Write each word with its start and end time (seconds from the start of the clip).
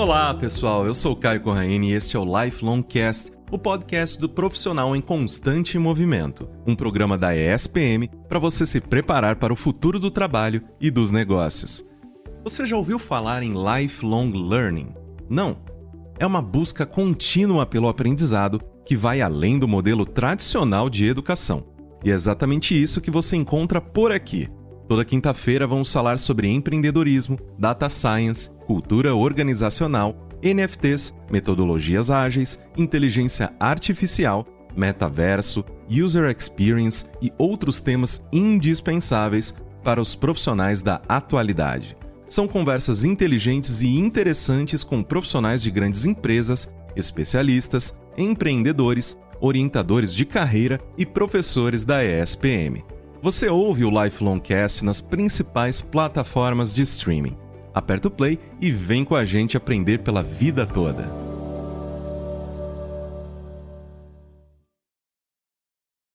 Olá, 0.00 0.32
pessoal. 0.32 0.86
Eu 0.86 0.94
sou 0.94 1.14
Caio 1.14 1.42
Corraine 1.42 1.90
e 1.90 1.92
este 1.92 2.16
é 2.16 2.18
o 2.18 2.24
Lifelong 2.24 2.82
Cast, 2.82 3.30
o 3.50 3.58
podcast 3.58 4.18
do 4.18 4.30
profissional 4.30 4.96
em 4.96 5.00
constante 5.02 5.78
movimento, 5.78 6.48
um 6.66 6.74
programa 6.74 7.18
da 7.18 7.36
ESPM 7.36 8.08
para 8.26 8.38
você 8.38 8.64
se 8.64 8.80
preparar 8.80 9.36
para 9.36 9.52
o 9.52 9.56
futuro 9.56 10.00
do 10.00 10.10
trabalho 10.10 10.62
e 10.80 10.90
dos 10.90 11.10
negócios. 11.10 11.84
Você 12.42 12.64
já 12.64 12.78
ouviu 12.78 12.98
falar 12.98 13.42
em 13.42 13.52
lifelong 13.52 14.32
learning? 14.32 14.94
Não. 15.28 15.58
É 16.18 16.24
uma 16.24 16.40
busca 16.40 16.86
contínua 16.86 17.66
pelo 17.66 17.86
aprendizado 17.86 18.58
que 18.86 18.96
vai 18.96 19.20
além 19.20 19.58
do 19.58 19.68
modelo 19.68 20.06
tradicional 20.06 20.88
de 20.88 21.04
educação. 21.04 21.62
E 22.02 22.10
é 22.10 22.14
exatamente 22.14 22.80
isso 22.80 23.02
que 23.02 23.10
você 23.10 23.36
encontra 23.36 23.82
por 23.82 24.12
aqui. 24.12 24.48
Toda 24.90 25.04
quinta-feira 25.04 25.68
vamos 25.68 25.92
falar 25.92 26.18
sobre 26.18 26.48
empreendedorismo, 26.48 27.38
data 27.56 27.88
science, 27.88 28.50
cultura 28.66 29.14
organizacional, 29.14 30.16
NFTs, 30.42 31.14
metodologias 31.30 32.10
ágeis, 32.10 32.58
inteligência 32.76 33.54
artificial, 33.60 34.44
metaverso, 34.76 35.64
user 35.88 36.28
experience 36.28 37.04
e 37.22 37.32
outros 37.38 37.78
temas 37.78 38.20
indispensáveis 38.32 39.54
para 39.84 40.00
os 40.00 40.16
profissionais 40.16 40.82
da 40.82 41.00
atualidade. 41.08 41.96
São 42.28 42.48
conversas 42.48 43.04
inteligentes 43.04 43.82
e 43.82 43.96
interessantes 43.96 44.82
com 44.82 45.04
profissionais 45.04 45.62
de 45.62 45.70
grandes 45.70 46.04
empresas, 46.04 46.68
especialistas, 46.96 47.94
empreendedores, 48.18 49.16
orientadores 49.40 50.12
de 50.12 50.24
carreira 50.24 50.80
e 50.98 51.06
professores 51.06 51.84
da 51.84 52.04
ESPM. 52.04 52.82
Você 53.22 53.50
ouve 53.50 53.84
o 53.84 53.90
Lifelong 54.02 54.40
Cast 54.40 54.82
nas 54.82 55.02
principais 55.02 55.82
plataformas 55.82 56.72
de 56.72 56.80
streaming. 56.80 57.36
Aperta 57.74 58.08
o 58.08 58.10
play 58.10 58.38
e 58.58 58.70
vem 58.70 59.04
com 59.04 59.14
a 59.14 59.26
gente 59.26 59.58
aprender 59.58 59.98
pela 59.98 60.22
vida 60.22 60.66
toda. 60.66 61.29